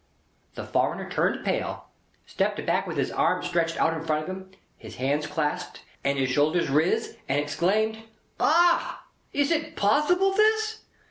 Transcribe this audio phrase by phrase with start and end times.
[0.55, 1.85] The foreigner turned pale,
[2.25, 6.17] stepped back with his arms stretched out in front of him, his hands clasped, and
[6.17, 7.99] his shoulders riz, and exclaimed:
[8.39, 9.03] "Ah!
[9.31, 10.79] Is it possible this!